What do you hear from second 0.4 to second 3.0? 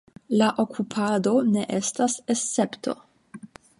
La okupado ne estas escepto.